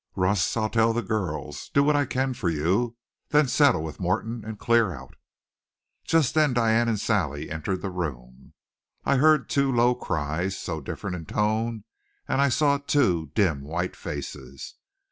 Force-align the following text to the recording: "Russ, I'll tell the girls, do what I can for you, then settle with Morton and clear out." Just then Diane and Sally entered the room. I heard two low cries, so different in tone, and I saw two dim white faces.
"Russ, 0.15 0.57
I'll 0.57 0.67
tell 0.71 0.93
the 0.93 1.03
girls, 1.03 1.69
do 1.75 1.83
what 1.83 1.95
I 1.95 2.07
can 2.07 2.33
for 2.33 2.49
you, 2.49 2.95
then 3.29 3.47
settle 3.47 3.83
with 3.83 3.99
Morton 3.99 4.43
and 4.43 4.57
clear 4.57 4.91
out." 4.91 5.13
Just 6.05 6.33
then 6.33 6.53
Diane 6.55 6.89
and 6.89 6.99
Sally 6.99 7.51
entered 7.51 7.83
the 7.83 7.91
room. 7.91 8.53
I 9.05 9.17
heard 9.17 9.47
two 9.47 9.71
low 9.71 9.93
cries, 9.93 10.57
so 10.57 10.81
different 10.81 11.17
in 11.17 11.25
tone, 11.27 11.83
and 12.27 12.41
I 12.41 12.49
saw 12.49 12.79
two 12.79 13.27
dim 13.35 13.61
white 13.61 13.95
faces. 13.95 14.73